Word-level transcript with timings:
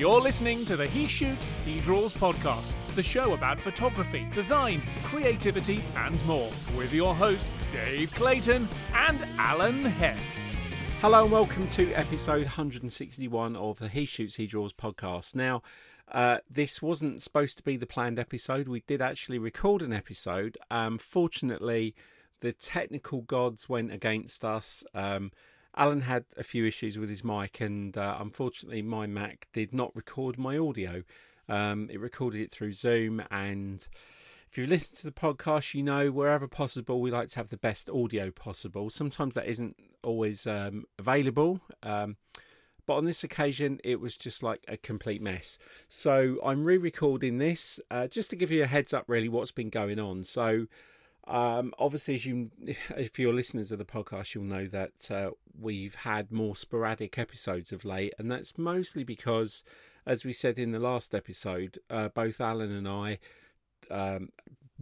You're 0.00 0.22
listening 0.22 0.64
to 0.64 0.78
the 0.78 0.86
He 0.86 1.06
Shoots, 1.06 1.58
He 1.62 1.78
Draws 1.78 2.14
podcast, 2.14 2.72
the 2.94 3.02
show 3.02 3.34
about 3.34 3.60
photography, 3.60 4.26
design, 4.32 4.80
creativity, 5.02 5.82
and 5.94 6.24
more, 6.24 6.48
with 6.74 6.94
your 6.94 7.14
hosts 7.14 7.66
Dave 7.66 8.10
Clayton 8.14 8.66
and 8.94 9.22
Alan 9.36 9.82
Hess. 9.82 10.52
Hello 11.02 11.24
and 11.24 11.30
welcome 11.30 11.68
to 11.68 11.92
episode 11.92 12.44
161 12.44 13.56
of 13.56 13.78
the 13.78 13.88
He 13.88 14.06
Shoots, 14.06 14.36
He 14.36 14.46
Draws 14.46 14.72
podcast. 14.72 15.34
Now, 15.34 15.60
uh, 16.10 16.38
this 16.48 16.80
wasn't 16.80 17.20
supposed 17.20 17.58
to 17.58 17.62
be 17.62 17.76
the 17.76 17.84
planned 17.84 18.18
episode. 18.18 18.68
We 18.68 18.80
did 18.86 19.02
actually 19.02 19.38
record 19.38 19.82
an 19.82 19.92
episode. 19.92 20.56
Um, 20.70 20.96
fortunately, 20.96 21.94
the 22.40 22.54
technical 22.54 23.20
gods 23.20 23.68
went 23.68 23.92
against 23.92 24.46
us. 24.46 24.82
Um, 24.94 25.30
Alan 25.76 26.02
had 26.02 26.24
a 26.36 26.42
few 26.42 26.66
issues 26.66 26.98
with 26.98 27.08
his 27.08 27.24
mic, 27.24 27.60
and 27.60 27.96
uh, 27.96 28.16
unfortunately, 28.18 28.82
my 28.82 29.06
Mac 29.06 29.46
did 29.52 29.72
not 29.72 29.94
record 29.94 30.38
my 30.38 30.58
audio. 30.58 31.02
Um, 31.48 31.88
it 31.90 32.00
recorded 32.00 32.40
it 32.40 32.50
through 32.50 32.72
Zoom, 32.72 33.22
and 33.30 33.86
if 34.50 34.58
you 34.58 34.66
listen 34.66 34.96
to 34.96 35.04
the 35.04 35.12
podcast, 35.12 35.74
you 35.74 35.82
know 35.82 36.10
wherever 36.10 36.48
possible, 36.48 37.00
we 37.00 37.10
like 37.10 37.28
to 37.30 37.36
have 37.36 37.50
the 37.50 37.56
best 37.56 37.88
audio 37.88 38.30
possible. 38.30 38.90
Sometimes 38.90 39.34
that 39.34 39.46
isn't 39.46 39.76
always 40.02 40.46
um, 40.46 40.84
available. 40.98 41.60
Um, 41.82 42.16
but 42.90 42.96
on 42.96 43.04
this 43.04 43.22
occasion, 43.22 43.78
it 43.84 44.00
was 44.00 44.16
just 44.16 44.42
like 44.42 44.64
a 44.66 44.76
complete 44.76 45.22
mess. 45.22 45.58
So 45.88 46.38
I'm 46.44 46.64
re 46.64 46.76
recording 46.76 47.38
this 47.38 47.78
uh, 47.88 48.08
just 48.08 48.30
to 48.30 48.36
give 48.36 48.50
you 48.50 48.64
a 48.64 48.66
heads 48.66 48.92
up, 48.92 49.04
really, 49.06 49.28
what's 49.28 49.52
been 49.52 49.70
going 49.70 50.00
on. 50.00 50.24
So, 50.24 50.66
um, 51.30 51.72
obviously, 51.78 52.14
as 52.14 52.26
you, 52.26 52.50
if 52.96 53.18
you're 53.18 53.32
listeners 53.32 53.70
of 53.70 53.78
the 53.78 53.84
podcast, 53.84 54.34
you'll 54.34 54.44
know 54.44 54.66
that 54.66 55.10
uh, 55.10 55.30
we've 55.58 55.94
had 55.94 56.32
more 56.32 56.56
sporadic 56.56 57.18
episodes 57.18 57.70
of 57.70 57.84
late, 57.84 58.12
and 58.18 58.30
that's 58.30 58.58
mostly 58.58 59.04
because, 59.04 59.62
as 60.04 60.24
we 60.24 60.32
said 60.32 60.58
in 60.58 60.72
the 60.72 60.80
last 60.80 61.14
episode, 61.14 61.78
uh, 61.88 62.08
both 62.08 62.40
Alan 62.40 62.72
and 62.72 62.88
I 62.88 63.18
um, 63.92 64.30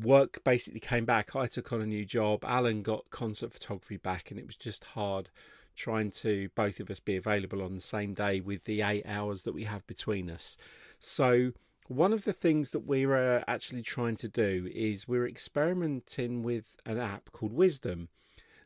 work 0.02 0.42
basically 0.42 0.80
came 0.80 1.04
back. 1.04 1.36
I 1.36 1.46
took 1.46 1.70
on 1.70 1.82
a 1.82 1.86
new 1.86 2.06
job. 2.06 2.42
Alan 2.46 2.82
got 2.82 3.10
concert 3.10 3.52
photography 3.52 3.98
back, 3.98 4.30
and 4.30 4.40
it 4.40 4.46
was 4.46 4.56
just 4.56 4.84
hard 4.84 5.28
trying 5.76 6.10
to 6.10 6.48
both 6.56 6.80
of 6.80 6.90
us 6.90 6.98
be 6.98 7.14
available 7.14 7.62
on 7.62 7.74
the 7.74 7.80
same 7.80 8.12
day 8.12 8.40
with 8.40 8.64
the 8.64 8.82
eight 8.82 9.04
hours 9.06 9.44
that 9.44 9.54
we 9.54 9.64
have 9.64 9.86
between 9.86 10.30
us. 10.30 10.56
So, 10.98 11.52
one 11.88 12.12
of 12.12 12.24
the 12.24 12.32
things 12.32 12.70
that 12.72 12.80
we're 12.80 13.38
uh, 13.38 13.44
actually 13.48 13.82
trying 13.82 14.16
to 14.16 14.28
do 14.28 14.68
is 14.74 15.08
we're 15.08 15.26
experimenting 15.26 16.42
with 16.42 16.76
an 16.84 16.98
app 16.98 17.32
called 17.32 17.52
Wisdom. 17.52 18.08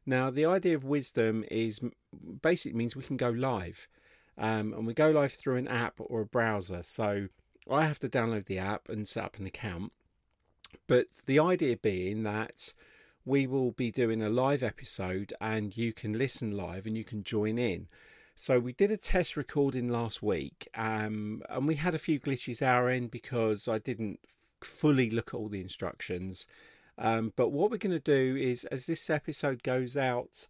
Now, 0.05 0.31
the 0.31 0.45
idea 0.45 0.75
of 0.75 0.85
Wisdom 0.85 1.45
is 1.51 1.81
basically 2.43 2.77
means 2.77 2.97
we 2.97 3.05
can 3.05 3.17
go 3.17 3.31
live, 3.31 3.87
um, 4.37 4.75
and 4.75 4.87
we 4.87 4.95
go 4.95 5.11
live 5.11 5.33
through 5.33 5.57
an 5.57 5.69
app 5.69 5.95
or 5.99 6.23
a 6.23 6.27
browser. 6.27 6.83
So, 6.83 7.29
I 7.71 7.85
have 7.85 8.01
to 8.01 8.09
download 8.09 8.47
the 8.47 8.59
app 8.59 8.89
and 8.89 9.07
set 9.07 9.25
up 9.25 9.39
an 9.39 9.47
account. 9.47 9.93
But 10.89 11.07
the 11.27 11.39
idea 11.39 11.77
being 11.77 12.25
that 12.25 12.75
we 13.25 13.47
will 13.47 13.71
be 13.71 13.93
doing 13.93 14.21
a 14.21 14.29
live 14.29 14.65
episode 14.65 15.33
and 15.41 15.77
you 15.77 15.93
can 15.93 16.19
listen 16.19 16.57
live 16.57 16.87
and 16.87 16.97
you 16.97 17.05
can 17.05 17.23
join 17.23 17.59
in. 17.59 17.87
So 18.43 18.59
we 18.59 18.73
did 18.73 18.91
a 18.91 18.97
test 18.97 19.37
recording 19.37 19.89
last 19.89 20.21
week 20.21 20.67
um, 20.75 21.45
and 21.49 21.65
we 21.65 21.77
had 21.77 21.95
a 21.95 21.99
few 21.99 22.19
glitches 22.19 22.61
our 22.61 22.89
end 22.89 23.13
because 23.13 23.69
I 23.69 23.79
didn't 23.79 24.19
fully 24.61 25.11
look 25.11 25.29
at 25.29 25.35
all 25.35 25.49
the 25.49 25.61
instructions. 25.61 26.49
Um, 26.99 27.33
but 27.37 27.51
what 27.51 27.71
we're 27.71 27.77
going 27.77 27.93
to 27.93 28.01
do 28.01 28.37
is, 28.37 28.65
as 28.65 28.87
this 28.87 29.09
episode 29.09 29.63
goes 29.63 29.97
out, 29.97 30.49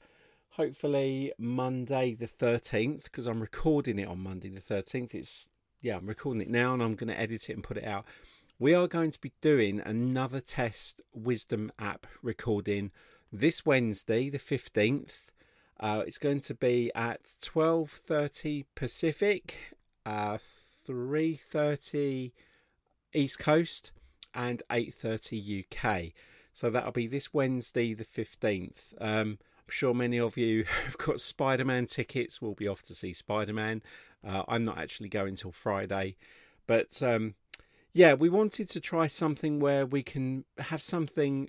hopefully 0.53 1.35
Monday 1.37 2.15
the 2.15 2.25
13th, 2.27 3.03
because 3.05 3.27
I'm 3.27 3.43
recording 3.43 3.99
it 3.99 4.09
on 4.09 4.21
Monday 4.21 4.49
the 4.49 4.63
13th. 4.63 5.13
It's 5.13 5.51
yeah, 5.83 5.99
I'm 5.99 6.07
recording 6.07 6.41
it 6.41 6.49
now 6.49 6.73
and 6.73 6.83
I'm 6.83 6.95
going 6.95 7.09
to 7.09 7.21
edit 7.21 7.51
it 7.51 7.53
and 7.53 7.63
put 7.63 7.77
it 7.77 7.85
out 7.85 8.07
we 8.59 8.75
are 8.75 8.87
going 8.87 9.11
to 9.11 9.19
be 9.19 9.33
doing 9.41 9.83
another 9.85 10.41
test 10.41 11.01
wisdom 11.13 11.73
app 11.81 12.07
recording 12.23 12.93
this 13.33 13.67
Wednesday, 13.67 14.31
the 14.31 14.39
15th. 14.39 15.32
Uh, 15.83 16.05
it's 16.07 16.19
going 16.19 16.39
to 16.39 16.55
be 16.55 16.93
at 16.95 17.25
12:30 17.43 18.67
Pacific, 18.77 19.77
uh, 20.07 20.39
3:30 20.87 22.31
East 23.13 23.39
Coast, 23.41 23.91
and 24.33 24.63
8:30 24.71 25.65
UK. 25.65 26.13
So 26.53 26.71
that'll 26.71 26.93
be 26.93 27.09
this 27.09 27.35
Wednesday, 27.35 27.95
the 27.95 28.05
15th. 28.05 28.95
Um, 29.01 29.39
I'm 29.59 29.71
sure 29.71 29.93
many 29.93 30.21
of 30.21 30.37
you 30.37 30.65
have 30.85 30.99
got 30.99 31.21
Spider 31.21 31.65
Man 31.65 31.87
tickets. 31.87 32.41
We'll 32.41 32.55
be 32.55 32.69
off 32.69 32.83
to 32.85 32.95
see 32.95 33.13
Spider 33.13 33.53
Man. 33.53 33.83
Uh, 34.25 34.45
I'm 34.47 34.65
not 34.65 34.79
actually 34.79 35.09
going 35.09 35.35
till 35.35 35.51
Friday, 35.51 36.15
but 36.69 37.03
um, 37.03 37.35
yeah, 37.93 38.15
we 38.15 38.29
wanted 38.29 38.69
to 38.71 38.81
try 38.81 39.09
something 39.09 39.59
where 39.59 39.85
we 39.85 40.05
can 40.05 40.45
have 40.59 40.81
something. 40.81 41.49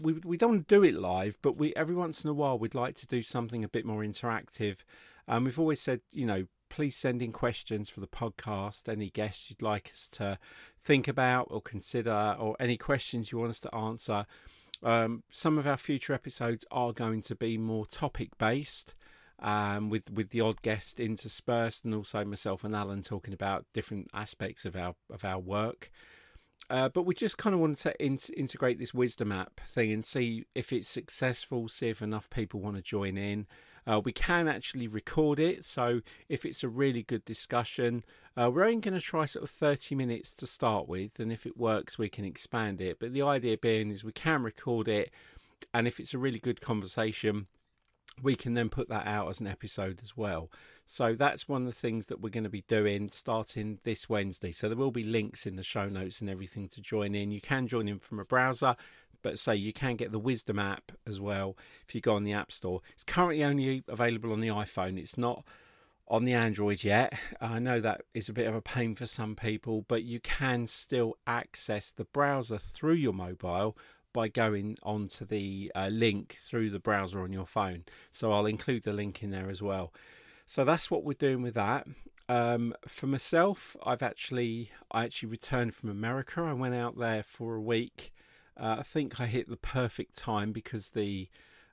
We 0.00 0.14
we 0.14 0.36
don't 0.36 0.66
do 0.66 0.82
it 0.84 0.94
live, 0.94 1.38
but 1.42 1.56
we 1.56 1.74
every 1.74 1.94
once 1.94 2.24
in 2.24 2.30
a 2.30 2.34
while 2.34 2.58
we'd 2.58 2.74
like 2.74 2.96
to 2.96 3.06
do 3.06 3.22
something 3.22 3.64
a 3.64 3.68
bit 3.68 3.84
more 3.84 4.02
interactive. 4.02 4.78
And 5.26 5.38
um, 5.38 5.44
we've 5.44 5.58
always 5.58 5.80
said, 5.80 6.00
you 6.10 6.24
know, 6.24 6.46
please 6.70 6.96
send 6.96 7.20
in 7.20 7.32
questions 7.32 7.90
for 7.90 8.00
the 8.00 8.06
podcast. 8.06 8.88
Any 8.88 9.10
guests 9.10 9.50
you'd 9.50 9.62
like 9.62 9.90
us 9.92 10.08
to 10.12 10.38
think 10.80 11.08
about 11.08 11.48
or 11.50 11.60
consider, 11.60 12.36
or 12.38 12.56
any 12.58 12.76
questions 12.76 13.30
you 13.30 13.38
want 13.38 13.50
us 13.50 13.60
to 13.60 13.74
answer. 13.74 14.26
Um, 14.82 15.24
some 15.30 15.58
of 15.58 15.66
our 15.66 15.76
future 15.76 16.12
episodes 16.12 16.64
are 16.70 16.92
going 16.92 17.22
to 17.22 17.34
be 17.34 17.58
more 17.58 17.84
topic 17.84 18.38
based 18.38 18.94
um, 19.40 19.90
with 19.90 20.10
with 20.10 20.30
the 20.30 20.40
odd 20.40 20.62
guest 20.62 21.00
interspersed, 21.00 21.84
and 21.84 21.94
also 21.94 22.24
myself 22.24 22.64
and 22.64 22.74
Alan 22.74 23.02
talking 23.02 23.34
about 23.34 23.66
different 23.72 24.08
aspects 24.14 24.64
of 24.64 24.76
our 24.76 24.94
of 25.10 25.24
our 25.24 25.38
work. 25.38 25.90
Uh, 26.70 26.88
but 26.88 27.04
we 27.04 27.14
just 27.14 27.38
kind 27.38 27.54
of 27.54 27.60
wanted 27.60 27.78
to 27.78 28.04
in- 28.04 28.18
integrate 28.36 28.78
this 28.78 28.92
wisdom 28.92 29.32
app 29.32 29.60
thing 29.60 29.90
and 29.90 30.04
see 30.04 30.44
if 30.54 30.72
it's 30.72 30.88
successful, 30.88 31.68
see 31.68 31.88
if 31.88 32.02
enough 32.02 32.28
people 32.30 32.60
want 32.60 32.76
to 32.76 32.82
join 32.82 33.16
in. 33.16 33.46
Uh, 33.86 34.00
we 34.04 34.12
can 34.12 34.48
actually 34.48 34.86
record 34.86 35.40
it, 35.40 35.64
so 35.64 36.02
if 36.28 36.44
it's 36.44 36.62
a 36.62 36.68
really 36.68 37.02
good 37.02 37.24
discussion, 37.24 38.04
uh, 38.36 38.50
we're 38.50 38.64
only 38.64 38.80
going 38.80 38.92
to 38.92 39.00
try 39.00 39.24
sort 39.24 39.42
of 39.42 39.50
30 39.50 39.94
minutes 39.94 40.34
to 40.34 40.46
start 40.46 40.86
with, 40.86 41.18
and 41.18 41.32
if 41.32 41.46
it 41.46 41.56
works, 41.56 41.98
we 41.98 42.10
can 42.10 42.26
expand 42.26 42.82
it. 42.82 42.98
But 43.00 43.14
the 43.14 43.22
idea 43.22 43.56
being 43.56 43.90
is 43.90 44.04
we 44.04 44.12
can 44.12 44.42
record 44.42 44.88
it, 44.88 45.10
and 45.72 45.88
if 45.88 45.98
it's 45.98 46.12
a 46.12 46.18
really 46.18 46.38
good 46.38 46.60
conversation, 46.60 47.46
we 48.22 48.36
can 48.36 48.54
then 48.54 48.68
put 48.68 48.88
that 48.88 49.06
out 49.06 49.28
as 49.28 49.40
an 49.40 49.46
episode 49.46 50.00
as 50.02 50.16
well. 50.16 50.50
So 50.84 51.14
that's 51.14 51.48
one 51.48 51.62
of 51.62 51.68
the 51.68 51.80
things 51.80 52.06
that 52.06 52.20
we're 52.20 52.30
going 52.30 52.44
to 52.44 52.50
be 52.50 52.64
doing 52.66 53.10
starting 53.10 53.78
this 53.84 54.08
Wednesday. 54.08 54.52
So 54.52 54.68
there 54.68 54.76
will 54.76 54.90
be 54.90 55.04
links 55.04 55.46
in 55.46 55.56
the 55.56 55.62
show 55.62 55.86
notes 55.86 56.20
and 56.20 56.30
everything 56.30 56.68
to 56.68 56.80
join 56.80 57.14
in. 57.14 57.30
You 57.30 57.40
can 57.40 57.66
join 57.66 57.88
in 57.88 57.98
from 57.98 58.18
a 58.18 58.24
browser, 58.24 58.74
but 59.22 59.38
say 59.38 59.54
you 59.54 59.72
can 59.72 59.96
get 59.96 60.12
the 60.12 60.18
Wisdom 60.18 60.58
app 60.58 60.92
as 61.06 61.20
well 61.20 61.56
if 61.86 61.94
you 61.94 62.00
go 62.00 62.14
on 62.14 62.24
the 62.24 62.32
App 62.32 62.52
Store. 62.52 62.80
It's 62.94 63.04
currently 63.04 63.44
only 63.44 63.82
available 63.88 64.32
on 64.32 64.40
the 64.40 64.48
iPhone. 64.48 64.98
It's 64.98 65.18
not 65.18 65.44
on 66.08 66.24
the 66.24 66.32
Android 66.32 66.82
yet. 66.84 67.18
I 67.40 67.58
know 67.58 67.80
that 67.80 68.02
is 68.14 68.28
a 68.28 68.32
bit 68.32 68.46
of 68.46 68.54
a 68.54 68.62
pain 68.62 68.94
for 68.94 69.06
some 69.06 69.36
people, 69.36 69.84
but 69.88 70.04
you 70.04 70.20
can 70.20 70.66
still 70.66 71.18
access 71.26 71.92
the 71.92 72.04
browser 72.04 72.58
through 72.58 72.94
your 72.94 73.12
mobile 73.12 73.76
by 74.12 74.28
going 74.28 74.76
onto 74.82 75.24
the 75.24 75.70
uh, 75.74 75.88
link 75.88 76.38
through 76.40 76.70
the 76.70 76.78
browser 76.78 77.20
on 77.22 77.32
your 77.32 77.46
phone. 77.46 77.84
So 78.10 78.32
I'll 78.32 78.46
include 78.46 78.84
the 78.84 78.92
link 78.92 79.22
in 79.22 79.30
there 79.30 79.50
as 79.50 79.62
well. 79.62 79.92
So 80.46 80.64
that's 80.64 80.90
what 80.90 81.04
we're 81.04 81.12
doing 81.12 81.42
with 81.42 81.54
that. 81.54 81.86
Um, 82.28 82.74
for 82.86 83.06
myself, 83.06 83.76
I've 83.84 84.02
actually 84.02 84.70
I 84.90 85.04
actually 85.04 85.30
returned 85.30 85.74
from 85.74 85.88
America. 85.88 86.42
I 86.42 86.52
went 86.52 86.74
out 86.74 86.98
there 86.98 87.22
for 87.22 87.54
a 87.54 87.60
week. 87.60 88.12
Uh, 88.58 88.76
I 88.80 88.82
think 88.82 89.20
I 89.20 89.26
hit 89.26 89.48
the 89.48 89.56
perfect 89.56 90.16
time 90.16 90.52
because 90.52 90.90
the 90.90 91.28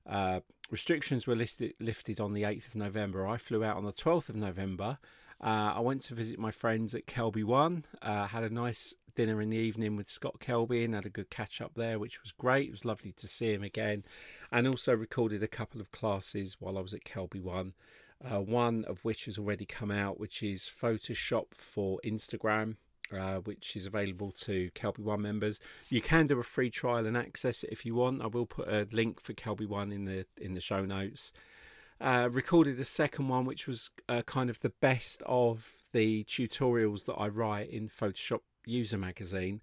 uh, 0.08 0.42
restrictions 0.70 1.26
were 1.26 1.36
listed, 1.36 1.74
lifted 1.80 2.20
on 2.20 2.34
the 2.34 2.44
8th 2.44 2.68
of 2.68 2.76
November. 2.76 3.28
I 3.28 3.38
flew 3.38 3.64
out 3.64 3.78
on 3.78 3.86
the 3.86 3.92
12th 3.92 4.30
of 4.30 4.36
November. 4.36 5.00
Uh, 5.44 5.74
I 5.76 5.80
went 5.80 6.02
to 6.04 6.16
visit 6.16 6.40
my 6.40 6.52
friends 6.52 6.96
at 6.96 7.08
Kelby 7.08 7.44
One. 7.44 7.86
Uh, 8.02 8.28
had 8.28 8.44
a 8.44 8.50
nice 8.50 8.94
dinner 9.16 9.42
in 9.42 9.50
the 9.50 9.58
evening 9.58 9.96
with 9.96 10.08
Scott 10.08 10.40
Kelby 10.40 10.86
and 10.86 10.94
had 10.94 11.06
a 11.06 11.10
good 11.10 11.30
catch 11.30 11.62
up 11.62 11.74
there, 11.76 11.98
which 11.98 12.22
was 12.22 12.32
great. 12.32 12.68
It 12.68 12.72
was 12.72 12.86
lovely 12.86 13.14
to 13.14 13.28
see 13.28 13.54
him 13.54 13.64
again, 13.64 14.04
and 14.52 14.68
also 14.68 14.96
recorded 14.96 15.42
a 15.42 15.48
couple 15.48 15.82
of 15.82 15.92
classes 15.92 16.58
while 16.60 16.78
I 16.78 16.82
was 16.82 16.94
at 16.94 17.04
Kelby 17.06 17.42
One. 17.42 17.74
Uh, 18.24 18.40
one 18.40 18.86
of 18.86 19.04
which 19.04 19.26
has 19.26 19.38
already 19.38 19.66
come 19.66 19.92
out, 19.92 20.20
which 20.20 20.42
is 20.42 20.62
Photoshop 20.62 21.54
for 21.54 22.00
Instagram, 22.06 22.78
uh, 23.12 23.36
which 23.36 23.76
is 23.76 23.86
available 23.86 24.32
to 24.32 24.72
Kelby 24.72 25.00
One 25.00 25.22
members. 25.22 25.60
You 25.90 26.02
can 26.02 26.28
do 26.28 26.40
a 26.40 26.44
free 26.44 26.70
trial 26.70 27.06
and 27.06 27.18
access 27.18 27.64
it 27.64 27.72
if 27.72 27.86
you 27.86 27.96
want. 27.96 28.22
I 28.22 28.28
will 28.28 28.46
put 28.46 28.68
a 28.68 28.88
link 28.92 29.20
for 29.20 29.34
Kelby 29.34 29.68
One 29.68 29.92
in 29.92 30.06
the 30.06 30.26
in 30.38 30.54
the 30.54 30.62
show 30.62 30.86
notes. 30.86 31.34
Uh, 32.02 32.30
recorded 32.32 32.80
a 32.80 32.86
second 32.86 33.30
one, 33.30 33.46
which 33.46 33.68
was 33.68 33.90
uh, 34.10 34.22
kind 34.24 34.50
of 34.50 34.60
the 34.60 34.74
best 34.82 35.24
of 35.26 35.72
the 35.94 36.26
tutorials 36.26 37.06
that 37.06 37.14
I 37.14 37.30
write 37.30 37.70
in 37.70 37.88
Photoshop 37.88 38.42
user 38.66 38.98
magazine. 38.98 39.62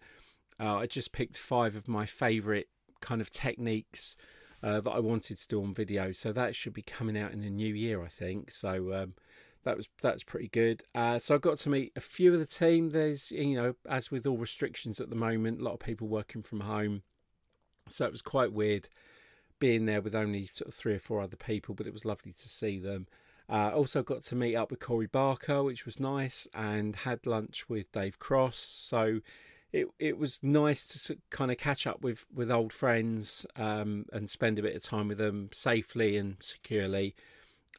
Uh, 0.60 0.76
I 0.76 0.86
just 0.86 1.12
picked 1.12 1.36
five 1.36 1.74
of 1.74 1.88
my 1.88 2.06
favourite 2.06 2.66
kind 3.00 3.20
of 3.20 3.30
techniques 3.30 4.16
uh, 4.62 4.80
that 4.80 4.90
I 4.90 5.00
wanted 5.00 5.38
to 5.38 5.48
do 5.48 5.62
on 5.62 5.74
video. 5.74 6.12
So 6.12 6.32
that 6.32 6.54
should 6.54 6.72
be 6.72 6.82
coming 6.82 7.18
out 7.18 7.32
in 7.32 7.40
the 7.40 7.50
new 7.50 7.74
year, 7.74 8.02
I 8.02 8.08
think. 8.08 8.50
So 8.50 8.92
um, 8.94 9.14
that 9.64 9.76
was 9.76 9.88
that 10.02 10.14
was 10.14 10.24
pretty 10.24 10.48
good. 10.48 10.82
Uh, 10.94 11.18
so 11.18 11.34
I 11.34 11.38
got 11.38 11.58
to 11.58 11.70
meet 11.70 11.92
a 11.96 12.00
few 12.00 12.32
of 12.32 12.40
the 12.40 12.46
team. 12.46 12.90
There's 12.90 13.30
you 13.30 13.56
know, 13.56 13.74
as 13.88 14.10
with 14.10 14.26
all 14.26 14.38
restrictions 14.38 15.00
at 15.00 15.10
the 15.10 15.16
moment, 15.16 15.60
a 15.60 15.64
lot 15.64 15.74
of 15.74 15.80
people 15.80 16.08
working 16.08 16.42
from 16.42 16.60
home, 16.60 17.02
so 17.88 18.06
it 18.06 18.12
was 18.12 18.22
quite 18.22 18.52
weird 18.52 18.88
being 19.58 19.86
there 19.86 20.00
with 20.00 20.14
only 20.14 20.46
sort 20.46 20.68
of 20.68 20.74
three 20.74 20.94
or 20.94 20.98
four 20.98 21.20
other 21.20 21.36
people. 21.36 21.74
But 21.74 21.86
it 21.86 21.92
was 21.92 22.04
lovely 22.04 22.32
to 22.32 22.48
see 22.48 22.78
them. 22.78 23.06
Uh, 23.48 23.70
also 23.70 24.02
got 24.02 24.22
to 24.22 24.36
meet 24.36 24.56
up 24.56 24.70
with 24.70 24.80
Corey 24.80 25.06
Barker, 25.06 25.62
which 25.62 25.84
was 25.84 26.00
nice, 26.00 26.46
and 26.54 26.96
had 26.96 27.26
lunch 27.26 27.68
with 27.68 27.90
Dave 27.92 28.18
Cross. 28.18 28.58
So 28.58 29.20
it 29.72 29.88
it 29.98 30.18
was 30.18 30.38
nice 30.42 31.06
to 31.06 31.16
kind 31.30 31.50
of 31.50 31.58
catch 31.58 31.86
up 31.86 32.02
with 32.02 32.26
with 32.32 32.50
old 32.50 32.72
friends 32.72 33.46
um, 33.56 34.06
and 34.12 34.28
spend 34.28 34.58
a 34.58 34.62
bit 34.62 34.76
of 34.76 34.82
time 34.82 35.08
with 35.08 35.18
them 35.18 35.50
safely 35.52 36.16
and 36.16 36.36
securely. 36.40 37.14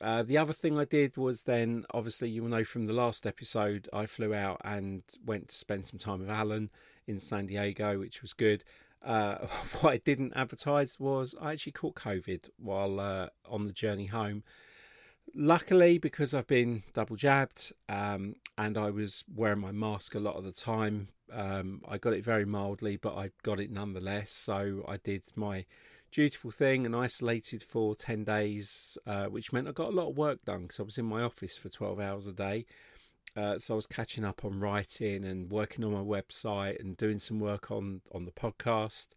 Uh, 0.02 0.24
the 0.24 0.38
other 0.38 0.54
thing 0.54 0.78
I 0.78 0.86
did 0.86 1.16
was 1.16 1.44
then, 1.44 1.86
obviously, 1.94 2.30
you 2.30 2.42
will 2.42 2.50
know 2.50 2.66
from 2.66 2.88
the 2.88 2.94
last 2.94 3.26
episode, 3.26 3.88
I 3.94 4.06
flew 4.06 4.34
out 4.34 4.60
and 4.64 5.04
went 5.24 5.50
to 5.50 5.56
spend 5.56 5.88
some 5.88 6.00
time 6.00 6.20
with 6.20 6.30
Alan 6.30 6.72
in 7.08 7.20
San 7.20 7.46
Diego, 7.46 8.00
which 8.00 8.22
was 8.22 8.34
good. 8.34 8.64
Uh, 9.04 9.36
what 9.80 9.94
I 9.94 9.98
didn't 9.98 10.34
advertise 10.36 11.00
was 11.00 11.36
I 11.40 11.54
actually 11.54 11.74
caught 11.74 11.96
COVID 11.96 12.50
while 12.58 13.00
uh, 13.00 13.28
on 13.48 13.68
the 13.68 13.74
journey 13.74 14.08
home. 14.08 14.44
Luckily, 15.36 15.98
because 15.98 16.34
I've 16.34 16.48
been 16.48 16.84
double 16.94 17.16
jabbed 17.16 17.74
um, 17.90 18.36
and 18.58 18.78
I 18.78 18.92
was 18.92 19.24
wearing 19.34 19.60
my 19.60 19.72
mask 19.72 20.16
a 20.16 20.20
lot 20.20 20.36
of 20.36 20.44
the 20.44 20.52
time, 20.52 21.08
um, 21.32 21.82
I 21.88 21.98
got 21.98 22.14
it 22.14 22.24
very 22.24 22.46
mildly, 22.46 22.98
but 22.98 23.16
I 23.16 23.32
got 23.42 23.60
it 23.60 23.72
nonetheless. 23.72 24.32
So 24.32 24.86
I 24.88 24.98
did 24.98 25.24
my 25.36 25.66
dutiful 26.12 26.52
thing 26.52 26.86
and 26.86 26.96
isolated 26.96 27.64
for 27.64 27.96
10 27.96 28.24
days, 28.24 28.98
uh, 29.08 29.26
which 29.26 29.52
meant 29.52 29.68
I 29.68 29.72
got 29.72 29.90
a 29.90 29.96
lot 29.96 30.10
of 30.10 30.18
work 30.18 30.46
done 30.46 30.64
because 30.64 30.80
I 30.80 30.84
was 30.84 30.98
in 30.98 31.06
my 31.06 31.24
office 31.24 31.58
for 31.58 31.70
12 31.70 32.00
hours 32.00 32.28
a 32.28 32.34
day. 32.34 32.66
Uh, 33.36 33.58
so 33.58 33.74
I 33.74 33.76
was 33.76 33.88
catching 33.88 34.24
up 34.24 34.46
on 34.46 34.60
writing 34.60 35.26
and 35.26 35.50
working 35.50 35.84
on 35.84 35.92
my 35.92 36.00
website 36.00 36.80
and 36.80 36.96
doing 36.96 37.18
some 37.18 37.40
work 37.40 37.72
on, 37.72 38.02
on 38.12 38.26
the 38.26 38.32
podcast. 38.32 39.10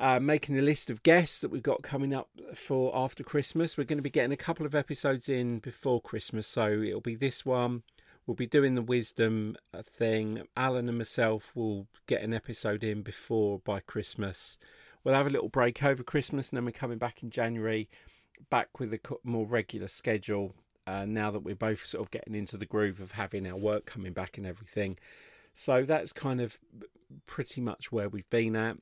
Uh, 0.00 0.18
making 0.18 0.58
a 0.58 0.62
list 0.62 0.88
of 0.88 1.02
guests 1.02 1.42
that 1.42 1.50
we've 1.50 1.62
got 1.62 1.82
coming 1.82 2.14
up 2.14 2.30
for 2.54 2.90
after 2.96 3.22
Christmas. 3.22 3.76
We're 3.76 3.84
going 3.84 3.98
to 3.98 4.02
be 4.02 4.08
getting 4.08 4.32
a 4.32 4.36
couple 4.36 4.64
of 4.64 4.74
episodes 4.74 5.28
in 5.28 5.58
before 5.58 6.00
Christmas, 6.00 6.46
so 6.46 6.80
it'll 6.80 7.02
be 7.02 7.14
this 7.14 7.44
one. 7.44 7.82
We'll 8.26 8.34
be 8.34 8.46
doing 8.46 8.76
the 8.76 8.82
wisdom 8.82 9.56
uh, 9.74 9.82
thing. 9.82 10.44
Alan 10.56 10.88
and 10.88 10.96
myself 10.96 11.52
will 11.54 11.86
get 12.06 12.22
an 12.22 12.32
episode 12.32 12.82
in 12.82 13.02
before 13.02 13.58
by 13.58 13.80
Christmas 13.80 14.58
we'll 15.04 15.14
have 15.14 15.26
a 15.26 15.30
little 15.30 15.48
break 15.48 15.82
over 15.82 16.02
Christmas 16.02 16.50
and 16.50 16.56
then 16.56 16.64
we're 16.64 16.72
coming 16.72 16.98
back 16.98 17.22
in 17.22 17.30
January, 17.30 17.88
back 18.50 18.78
with 18.78 18.92
a 18.92 19.00
more 19.24 19.46
regular 19.46 19.88
schedule. 19.88 20.54
Uh, 20.86 21.04
now 21.04 21.30
that 21.30 21.40
we're 21.40 21.54
both 21.54 21.84
sort 21.84 22.04
of 22.04 22.10
getting 22.10 22.34
into 22.34 22.56
the 22.56 22.66
groove 22.66 23.00
of 23.00 23.12
having 23.12 23.46
our 23.46 23.56
work 23.56 23.86
coming 23.86 24.12
back 24.12 24.36
and 24.38 24.46
everything. 24.46 24.98
So 25.54 25.84
that's 25.84 26.12
kind 26.12 26.40
of 26.40 26.58
pretty 27.26 27.60
much 27.60 27.92
where 27.92 28.08
we've 28.08 28.28
been 28.30 28.56
at. 28.56 28.78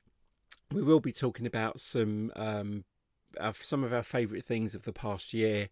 We 0.72 0.82
will 0.82 1.00
be 1.00 1.12
talking 1.12 1.46
about 1.46 1.80
some 1.80 2.32
um, 2.36 2.84
some 3.52 3.84
of 3.84 3.92
our 3.92 4.02
favourite 4.02 4.44
things 4.44 4.74
of 4.74 4.84
the 4.84 4.92
past 4.92 5.32
year, 5.32 5.68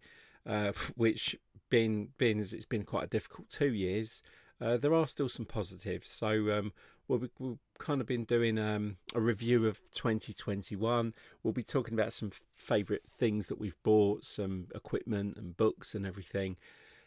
uh, 0.47 0.73
which 0.97 1.37
being 1.69 2.11
being 2.19 2.39
as 2.41 2.53
it's 2.53 2.65
been 2.65 2.85
quite 2.85 3.05
a 3.05 3.09
difficult 3.09 3.49
two 3.51 3.73
years, 3.73 4.23
uh, 4.61 4.77
there 4.77 4.95
are 4.95 5.07
still 5.07 5.29
some 5.29 5.47
positives. 5.47 6.11
So 6.11 6.29
um, 6.59 6.73
we'll 7.09 7.19
be, 7.19 7.31
we've 7.39 7.59
kind 7.79 8.01
of 8.01 8.07
been 8.07 8.25
doing 8.25 8.59
um, 8.59 8.97
a 9.15 9.21
review 9.21 9.67
of 9.67 9.81
2021. 9.93 11.15
We'll 11.43 11.53
be 11.53 11.63
talking 11.63 11.95
about 11.95 12.13
some 12.13 12.31
favourite 12.55 13.03
things 13.09 13.49
that 13.49 13.59
we've 13.59 13.81
bought, 13.83 14.25
some 14.25 14.69
equipment 14.75 15.37
and 15.37 15.57
books 15.57 15.95
and 15.95 16.07
everything, 16.07 16.57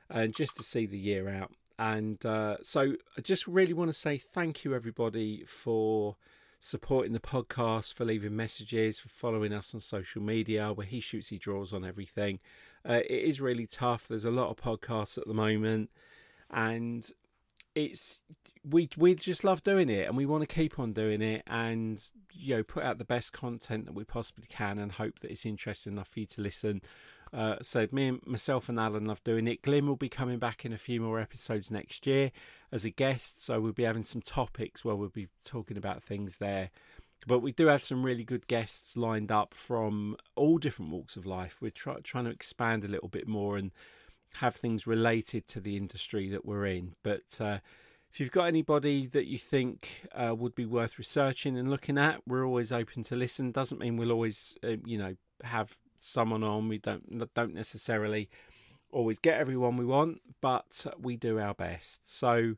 and 0.10 0.36
just 0.36 0.56
to 0.58 0.64
see 0.64 0.86
the 0.86 0.98
year 0.98 1.30
out. 1.30 1.52
And 1.78 2.24
uh, 2.26 2.58
so 2.62 2.96
I 3.18 3.22
just 3.22 3.48
really 3.48 3.74
want 3.74 3.90
to 3.90 3.98
say 3.98 4.18
thank 4.18 4.64
you, 4.64 4.76
everybody, 4.76 5.46
for 5.46 6.18
supporting 6.60 7.14
the 7.14 7.20
podcast, 7.20 7.94
for 7.94 8.06
leaving 8.06 8.36
messages, 8.36 9.00
for 9.00 9.10
following 9.10 9.54
us 9.54 9.74
on 9.74 9.80
social 9.80 10.22
media, 10.22 10.74
where 10.74 10.88
he 10.88 11.00
shoots, 11.00 11.30
he 11.30 11.38
draws 11.38 11.74
on 11.74 11.86
everything. 11.86 12.40
Uh, 12.88 13.02
it 13.10 13.24
is 13.24 13.42
really 13.42 13.68
tough. 13.68 14.08
There's 14.08 14.26
a 14.26 14.32
lot 14.32 14.50
of 14.50 14.58
podcasts 14.58 15.18
at 15.18 15.28
the 15.28 15.34
moment, 15.34 15.90
and 16.50 17.10
it's 17.76 18.20
we 18.68 18.90
we 18.98 19.16
just 19.16 19.44
love 19.44 19.64
doing 19.64 19.90
it 19.90 20.08
and 20.08 20.18
we 20.18 20.26
want 20.26 20.42
to 20.42 20.54
keep 20.54 20.80
on 20.80 20.92
doing 20.92 21.22
it 21.22 21.44
and 21.48 22.12
you 22.34 22.58
know 22.58 22.64
put 22.64 22.84
out 22.84 22.98
the 22.98 23.06
best 23.06 23.32
content 23.32 23.86
that 23.86 23.94
we 23.94 24.04
possibly 24.04 24.46
can 24.50 24.80
and 24.80 24.94
hope 24.94 25.20
that 25.20 25.32
it's 25.32 25.46
interesting 25.46 25.94
enough 25.94 26.10
for 26.10 26.20
you 26.20 26.26
to 26.26 26.42
listen 26.42 26.82
uh, 27.34 27.58
so 27.62 27.88
me 27.92 28.08
and 28.08 28.26
myself 28.26 28.70
and 28.70 28.80
Alan 28.80 29.06
love 29.06 29.24
doing 29.24 29.48
it. 29.48 29.62
Glyn 29.62 29.88
will 29.88 29.96
be 29.96 30.10
coming 30.10 30.40
back 30.40 30.66
in 30.66 30.74
a 30.74 30.78
few 30.78 31.02
more 31.02 31.20
episodes 31.20 31.70
next 31.72 32.08
year 32.08 32.32
as 32.72 32.86
a 32.86 32.90
guest, 32.90 33.44
so 33.44 33.60
we'll 33.60 33.72
be 33.72 33.84
having 33.84 34.04
some 34.04 34.22
topics 34.22 34.84
where 34.84 34.96
we'll 34.96 35.10
be 35.10 35.28
talking 35.44 35.78
about 35.78 36.04
things 36.04 36.38
there. 36.38 36.72
But 37.28 37.40
we 37.40 37.52
do 37.52 37.68
have 37.68 37.82
some 37.82 38.04
really 38.04 38.24
good 38.24 38.48
guests 38.48 38.96
lined 38.96 39.32
up 39.32 39.54
from 39.54 40.16
all 40.36 40.58
different 40.58 40.92
walks 40.92 41.18
of 41.18 41.26
life. 41.26 41.58
We're 41.62 41.72
try- 41.72 42.00
trying 42.02 42.26
to 42.26 42.32
expand 42.32 42.86
a 42.86 42.88
little 42.88 43.10
bit 43.10 43.28
more 43.28 43.58
and 43.58 43.72
have 44.36 44.56
things 44.56 44.88
related 44.88 45.48
to 45.48 45.60
the 45.60 45.76
industry 45.76 46.30
that 46.30 46.46
we're 46.46 46.66
in. 46.66 46.94
But 47.04 47.40
uh, 47.40 47.60
if 48.12 48.20
you've 48.20 48.32
got 48.32 48.46
anybody 48.46 49.06
that 49.08 49.28
you 49.28 49.38
think 49.38 50.08
uh, 50.14 50.34
would 50.36 50.56
be 50.56 50.66
worth 50.66 50.98
researching 50.98 51.58
and 51.58 51.70
looking 51.70 51.98
at, 51.98 52.22
we're 52.26 52.46
always 52.46 52.72
open 52.72 53.04
to 53.04 53.16
listen. 53.16 53.52
Doesn't 53.52 53.80
mean 53.80 53.98
we'll 53.98 54.12
always, 54.12 54.56
uh, 54.64 54.78
you 54.86 54.98
know, 54.98 55.16
have 55.44 55.78
someone 56.02 56.44
on. 56.44 56.68
We 56.68 56.78
don't 56.78 57.34
don't 57.34 57.54
necessarily 57.54 58.30
always 58.92 59.20
get 59.20 59.40
everyone 59.40 59.78
we 59.78 59.86
want, 59.86 60.22
but 60.42 60.86
we 61.00 61.16
do 61.16 61.40
our 61.40 61.54
best. 61.54 62.10
So 62.10 62.56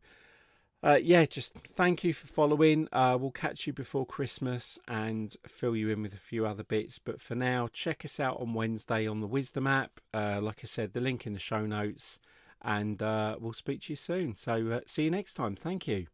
uh, 0.84 1.00
yeah, 1.02 1.26
just 1.26 1.54
thank 1.54 2.04
you 2.04 2.14
for 2.14 2.28
following. 2.28 2.88
Uh, 2.92 3.16
we'll 3.20 3.32
catch 3.32 3.68
you 3.68 3.74
before 3.74 4.06
Christmas 4.06 4.80
and 4.88 5.36
fill 5.46 5.76
you 5.76 5.90
in 5.90 6.02
with 6.02 6.14
a 6.14 6.18
few 6.18 6.46
other 6.46 6.64
bits. 6.64 6.98
But 6.98 7.22
for 7.22 7.36
now, 7.36 7.68
check 7.72 8.04
us 8.04 8.20
out 8.20 8.40
on 8.40 8.54
Wednesday 8.54 9.08
on 9.08 9.20
the 9.20 9.28
Wisdom 9.28 9.68
app. 9.68 10.00
Uh, 10.12 10.40
like 10.42 10.62
I 10.64 10.68
said, 10.68 10.94
the 10.94 11.02
link 11.02 11.28
in 11.28 11.34
the 11.34 11.40
show 11.40 11.66
notes. 11.66 12.20
And 12.64 13.02
uh, 13.02 13.38
we'll 13.40 13.54
speak 13.54 13.82
to 13.84 13.94
you 13.94 13.98
soon. 13.98 14.36
So 14.36 14.72
uh, 14.72 14.80
see 14.86 15.04
you 15.04 15.12
next 15.12 15.36
time. 15.36 15.56
Thank 15.56 15.88
you. 15.88 16.08